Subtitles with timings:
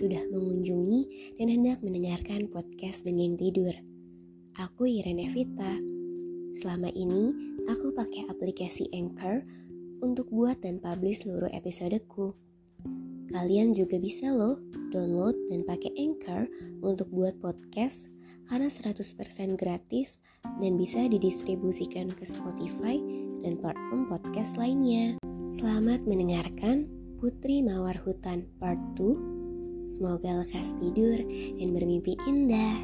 [0.00, 1.00] Sudah mengunjungi
[1.36, 3.76] dan hendak mendengarkan podcast Dengeng Tidur.
[4.56, 5.76] Aku Irene Vita.
[6.56, 7.28] Selama ini,
[7.68, 9.44] aku pakai aplikasi Anchor
[10.00, 12.32] untuk buat dan publish seluruh episodeku.
[13.28, 16.48] Kalian juga bisa loh download dan pakai Anchor
[16.80, 18.08] untuk buat podcast
[18.48, 19.04] karena 100%
[19.60, 20.24] gratis
[20.64, 22.96] dan bisa didistribusikan ke Spotify
[23.44, 25.20] dan platform podcast lainnya.
[25.52, 26.88] Selamat mendengarkan
[27.20, 29.29] Putri Mawar Hutan Part 2.
[29.90, 31.18] Semoga lekas tidur
[31.58, 32.78] dan bermimpi indah.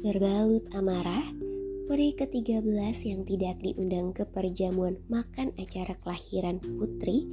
[0.00, 1.28] Berbalut amarah,
[1.92, 7.28] peri ke-13 yang tidak diundang ke perjamuan makan acara kelahiran putri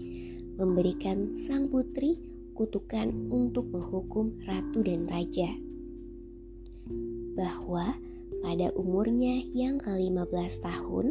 [0.60, 2.20] memberikan sang putri
[2.60, 5.48] kutukan untuk menghukum ratu dan raja.
[7.40, 7.96] Bahwa
[8.44, 11.06] pada umurnya yang ke-15 tahun,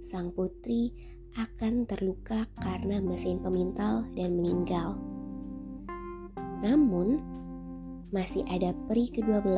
[0.00, 0.96] sang putri
[1.36, 4.96] akan terluka karena mesin pemintal dan meninggal.
[6.64, 7.20] Namun,
[8.08, 9.52] masih ada peri ke-12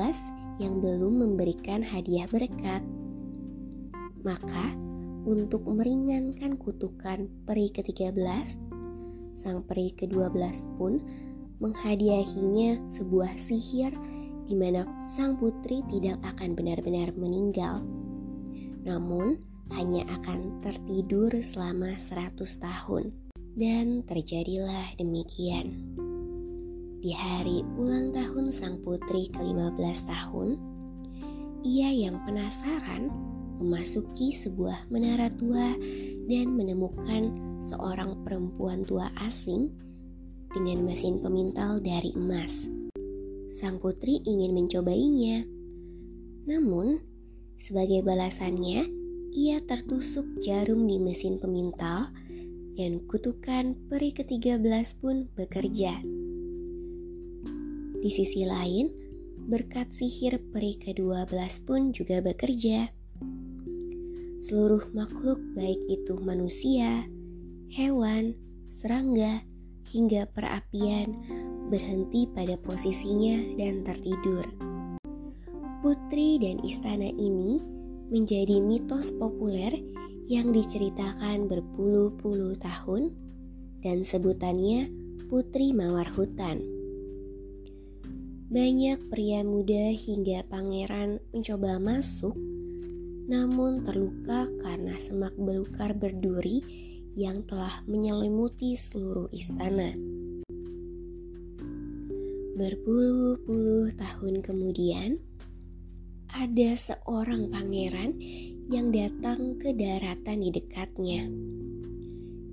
[0.58, 2.82] yang belum memberikan hadiah berkat.
[4.26, 4.74] Maka,
[5.24, 8.48] untuk meringankan kutukan peri ke-13,
[9.36, 11.00] sang peri ke-12 pun
[11.60, 13.92] menghadiahinya sebuah sihir
[14.48, 17.84] di mana sang putri tidak akan benar-benar meninggal.
[18.82, 23.14] Namun, hanya akan tertidur selama 100 tahun.
[23.50, 25.98] Dan terjadilah demikian.
[27.00, 30.60] Di hari ulang tahun sang putri ke-15 tahun,
[31.64, 33.08] ia yang penasaran
[33.60, 35.76] memasuki sebuah menara tua
[36.28, 39.68] dan menemukan seorang perempuan tua asing
[40.52, 42.68] dengan mesin pemintal dari emas.
[43.50, 45.44] Sang putri ingin mencobainya.
[46.48, 47.00] Namun,
[47.60, 48.99] sebagai balasannya,
[49.30, 52.10] ia tertusuk jarum di mesin pemintal
[52.74, 56.02] dan kutukan peri ke-13 pun bekerja.
[58.00, 58.90] Di sisi lain,
[59.46, 61.30] berkat sihir peri ke-12
[61.62, 62.90] pun juga bekerja.
[64.40, 67.04] Seluruh makhluk baik itu manusia,
[67.70, 68.34] hewan,
[68.72, 69.44] serangga,
[69.90, 71.12] hingga perapian
[71.68, 74.48] berhenti pada posisinya dan tertidur.
[75.84, 77.79] Putri dan istana ini
[78.10, 79.78] menjadi mitos populer
[80.26, 83.14] yang diceritakan berpuluh-puluh tahun
[83.82, 84.90] dan sebutannya
[85.30, 86.58] Putri Mawar Hutan.
[88.50, 92.34] Banyak pria muda hingga pangeran mencoba masuk,
[93.30, 96.58] namun terluka karena semak belukar berduri
[97.14, 99.94] yang telah menyelimuti seluruh istana.
[102.58, 105.22] Berpuluh-puluh tahun kemudian,
[106.34, 108.14] ada seorang pangeran
[108.70, 111.26] yang datang ke daratan di dekatnya.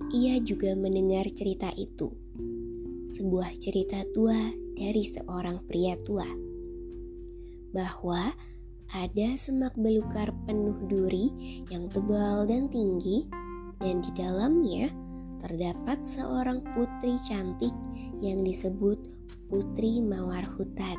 [0.09, 2.09] Ia juga mendengar cerita itu,
[3.13, 6.25] sebuah cerita tua dari seorang pria tua
[7.75, 8.33] bahwa
[8.95, 11.29] ada semak belukar penuh duri
[11.67, 13.27] yang tebal dan tinggi
[13.83, 14.89] dan di dalamnya
[15.43, 17.75] terdapat seorang putri cantik
[18.23, 18.97] yang disebut
[19.47, 20.97] Putri Mawar Hutan.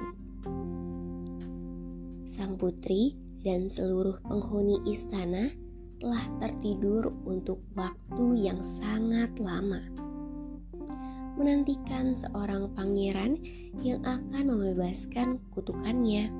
[2.28, 5.49] Sang putri dan seluruh penghuni istana
[5.97, 9.81] telah tertidur untuk waktu yang sangat lama
[11.38, 13.38] menantikan seorang pangeran
[13.79, 16.35] yang akan membebaskan kutukannya.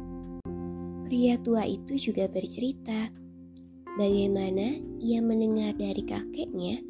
[1.07, 3.09] Pria tua itu juga bercerita
[3.95, 6.83] bagaimana ia mendengar dari kakeknya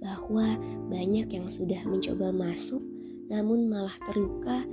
[0.00, 0.56] bahwa
[0.88, 2.80] banyak yang sudah mencoba masuk
[3.30, 4.66] namun malah terluka,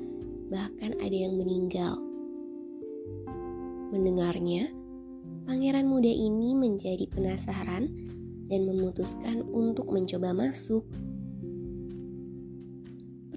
[0.49, 1.97] bahkan ada yang meninggal.
[3.87, 4.67] Mendengarnya,
[5.47, 7.87] pangeran muda ini menjadi penasaran
[8.51, 10.83] dan memutuskan untuk mencoba masuk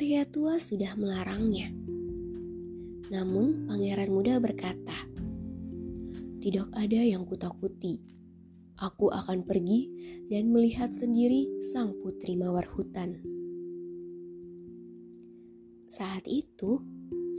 [0.00, 1.70] pria tua sudah melarangnya.
[3.12, 4.96] Namun pangeran muda berkata,
[6.40, 8.00] "Tidak ada yang kutakuti.
[8.80, 9.92] Aku akan pergi
[10.32, 13.20] dan melihat sendiri sang putri mawar hutan."
[15.86, 16.80] Saat itu,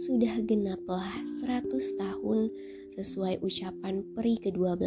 [0.01, 1.13] sudah genaplah
[1.45, 1.69] 100
[2.01, 2.49] tahun
[2.89, 4.81] sesuai ucapan peri ke-12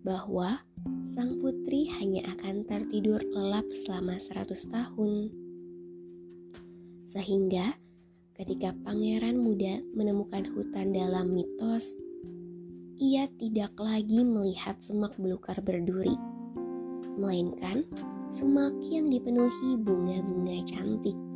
[0.00, 0.56] bahwa
[1.04, 5.28] sang putri hanya akan tertidur lelap selama 100 tahun.
[7.04, 7.76] Sehingga
[8.40, 11.92] ketika pangeran muda menemukan hutan dalam mitos,
[12.96, 16.16] ia tidak lagi melihat semak belukar berduri,
[17.20, 17.84] melainkan
[18.32, 21.29] semak yang dipenuhi bunga-bunga cantik.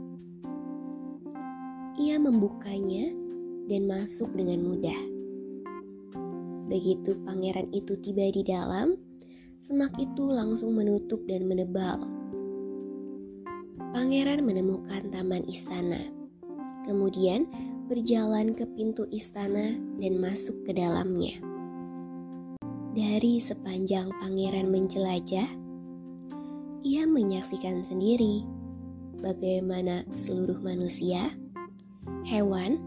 [2.25, 3.12] Membukanya
[3.69, 4.97] dan masuk dengan mudah.
[6.73, 8.97] Begitu pangeran itu tiba di dalam,
[9.61, 12.00] semak itu langsung menutup dan menebal.
[13.93, 16.00] Pangeran menemukan taman istana,
[16.88, 17.44] kemudian
[17.93, 21.37] berjalan ke pintu istana dan masuk ke dalamnya.
[22.97, 25.49] Dari sepanjang pangeran menjelajah,
[26.88, 28.49] ia menyaksikan sendiri
[29.20, 31.44] bagaimana seluruh manusia,
[32.34, 32.82] hewan,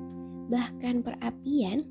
[0.51, 1.87] bahkan perapian,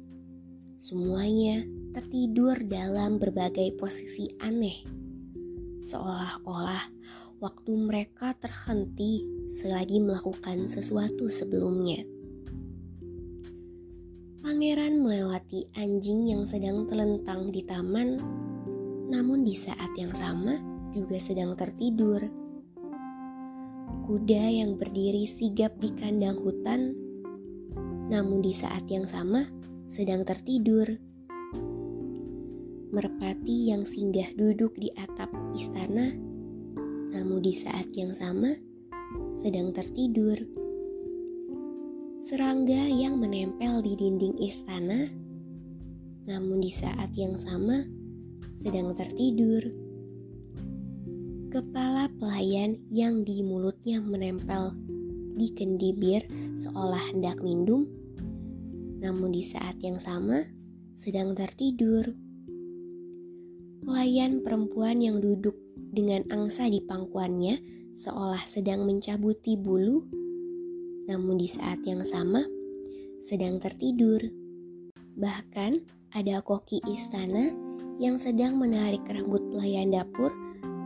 [0.76, 1.64] semuanya
[1.96, 4.84] tertidur dalam berbagai posisi aneh,
[5.80, 6.92] seolah-olah
[7.40, 12.04] waktu mereka terhenti selagi melakukan sesuatu sebelumnya.
[14.44, 18.20] Pangeran melewati anjing yang sedang terlentang di taman,
[19.08, 20.60] namun di saat yang sama
[20.92, 22.20] juga sedang tertidur.
[24.04, 27.05] Kuda yang berdiri sigap di kandang hutan,
[28.06, 29.46] namun di saat yang sama
[29.86, 30.86] sedang tertidur
[32.96, 36.16] merpati yang singgah duduk di atap istana,
[37.12, 38.56] namun di saat yang sama
[39.36, 40.40] sedang tertidur.
[42.24, 45.12] Serangga yang menempel di dinding istana,
[46.24, 47.84] namun di saat yang sama
[48.56, 49.62] sedang tertidur.
[51.52, 54.72] Kepala pelayan yang di mulutnya menempel
[55.36, 56.24] di kendi bir
[56.56, 57.84] seolah hendak minum,
[59.04, 60.48] namun di saat yang sama
[60.96, 62.16] sedang tertidur.
[63.84, 65.54] Pelayan perempuan yang duduk
[65.92, 67.60] dengan angsa di pangkuannya
[67.92, 70.08] seolah sedang mencabuti bulu,
[71.06, 72.42] namun di saat yang sama
[73.20, 74.18] sedang tertidur.
[75.16, 75.72] Bahkan
[76.16, 77.52] ada koki istana
[77.96, 80.32] yang sedang menarik rambut pelayan dapur,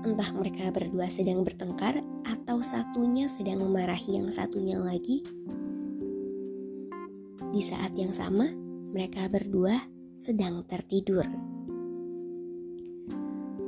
[0.00, 5.20] entah mereka berdua sedang bertengkar atau satunya sedang memarahi yang satunya lagi.
[7.50, 8.49] Di saat yang sama,
[8.94, 9.76] mereka berdua
[10.17, 11.26] sedang tertidur.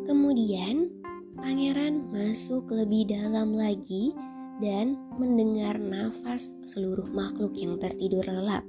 [0.09, 0.93] Kemudian,
[1.39, 4.15] pangeran masuk lebih dalam lagi
[4.63, 8.63] dan mendengar nafas seluruh makhluk yang tertidur lelap.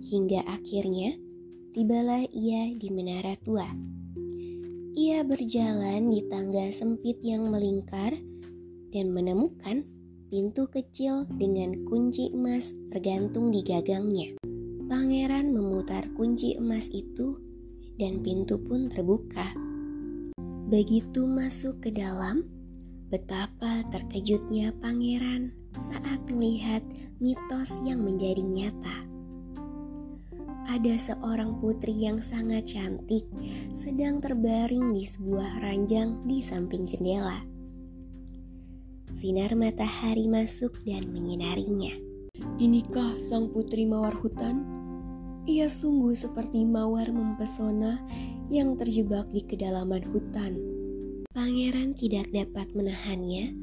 [0.00, 1.14] Hingga akhirnya,
[1.76, 3.99] tibalah ia di menara tua.
[5.10, 8.14] Ia berjalan di tangga sempit yang melingkar
[8.94, 9.82] dan menemukan
[10.30, 14.38] pintu kecil dengan kunci emas tergantung di gagangnya.
[14.86, 17.42] Pangeran memutar kunci emas itu
[17.98, 19.50] dan pintu pun terbuka.
[20.70, 22.46] Begitu masuk ke dalam,
[23.10, 26.86] betapa terkejutnya pangeran saat melihat
[27.18, 29.09] mitos yang menjadi nyata.
[30.70, 33.26] Ada seorang putri yang sangat cantik
[33.74, 37.42] sedang terbaring di sebuah ranjang di samping jendela.
[39.10, 41.90] Sinar matahari masuk dan menyinarinya.
[42.62, 44.62] Inikah sang putri mawar hutan?
[45.50, 47.98] Ia sungguh seperti mawar mempesona
[48.46, 50.54] yang terjebak di kedalaman hutan.
[51.34, 53.58] Pangeran tidak dapat menahannya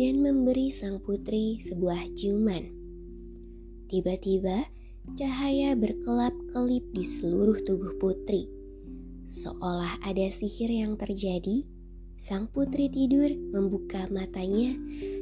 [0.00, 2.64] dan memberi sang putri sebuah ciuman.
[3.92, 4.75] Tiba-tiba,
[5.14, 8.50] cahaya berkelap-kelip di seluruh tubuh putri.
[9.26, 11.62] Seolah ada sihir yang terjadi,
[12.18, 14.74] sang putri tidur membuka matanya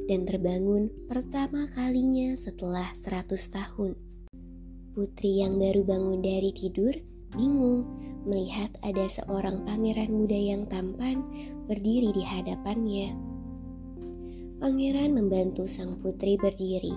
[0.08, 3.92] dan terbangun pertama kalinya setelah seratus tahun.
[4.96, 6.94] Putri yang baru bangun dari tidur
[7.34, 7.84] bingung
[8.24, 11.20] melihat ada seorang pangeran muda yang tampan
[11.66, 13.10] berdiri di hadapannya.
[14.62, 16.94] Pangeran membantu sang putri berdiri.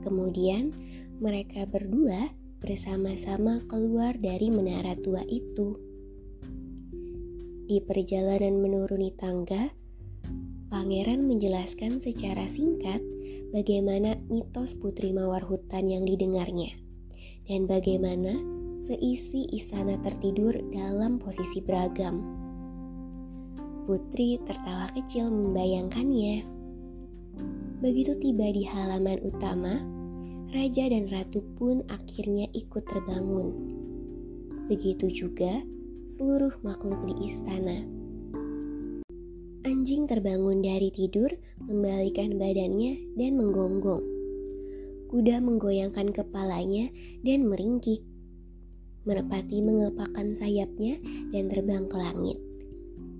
[0.00, 0.72] Kemudian
[1.20, 2.32] mereka berdua
[2.64, 5.76] bersama-sama keluar dari menara tua itu.
[7.68, 9.68] Di perjalanan menuruni tangga,
[10.72, 13.04] pangeran menjelaskan secara singkat
[13.52, 16.72] bagaimana mitos putri mawar hutan yang didengarnya
[17.44, 18.40] dan bagaimana
[18.80, 22.24] seisi istana tertidur dalam posisi beragam.
[23.84, 26.48] Putri tertawa kecil membayangkannya.
[27.84, 29.99] Begitu tiba di halaman utama,
[30.50, 33.54] raja dan ratu pun akhirnya ikut terbangun.
[34.66, 35.62] Begitu juga
[36.10, 37.86] seluruh makhluk di istana.
[39.62, 41.30] Anjing terbangun dari tidur,
[41.62, 44.02] membalikan badannya dan menggonggong.
[45.10, 46.90] Kuda menggoyangkan kepalanya
[47.22, 48.02] dan meringkik.
[49.06, 50.98] Merpati mengepakkan sayapnya
[51.30, 52.38] dan terbang ke langit.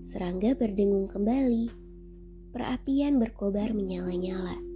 [0.02, 1.70] Serangga berdengung kembali.
[2.50, 4.69] Perapian berkobar menyala-nyala.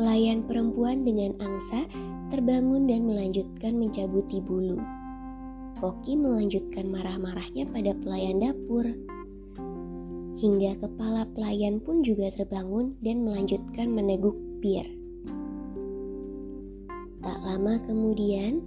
[0.00, 1.84] Pelayan perempuan dengan angsa
[2.32, 4.80] terbangun dan melanjutkan mencabuti bulu.
[5.76, 8.88] Koki melanjutkan marah-marahnya pada pelayan dapur.
[10.40, 14.88] Hingga kepala pelayan pun juga terbangun dan melanjutkan meneguk bir.
[17.20, 18.64] Tak lama kemudian,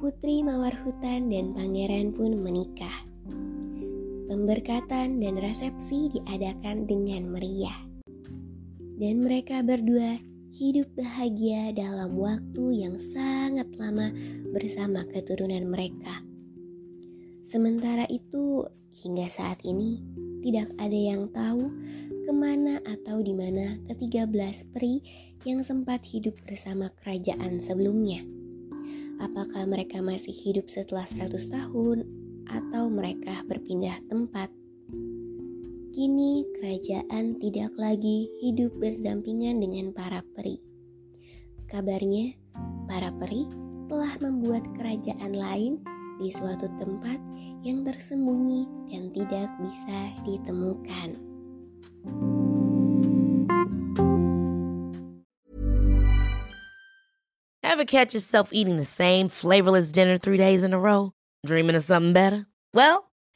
[0.00, 3.04] Putri Mawar Hutan dan Pangeran pun menikah.
[4.24, 7.76] Pemberkatan dan resepsi diadakan dengan meriah.
[8.96, 14.10] Dan mereka berdua hidup bahagia dalam waktu yang sangat lama
[14.50, 16.22] bersama keturunan mereka.
[17.46, 18.66] Sementara itu,
[19.02, 20.02] hingga saat ini
[20.42, 21.70] tidak ada yang tahu
[22.26, 25.00] ke mana atau di mana ketiga belas peri
[25.48, 28.20] yang sempat hidup bersama kerajaan sebelumnya.
[29.20, 31.98] Apakah mereka masih hidup setelah 100 tahun
[32.48, 34.59] atau mereka berpindah tempat?
[35.90, 40.62] Kini kerajaan tidak lagi hidup berdampingan dengan para peri.
[41.66, 42.38] Kabarnya,
[42.86, 43.50] para peri
[43.90, 45.82] telah membuat kerajaan lain
[46.22, 47.18] di suatu tempat
[47.66, 51.18] yang tersembunyi dan tidak bisa ditemukan.
[57.66, 61.10] Ever catch yourself eating the same flavorless dinner three days in a row?
[61.42, 62.46] Dreaming of something better?
[62.70, 63.09] Well,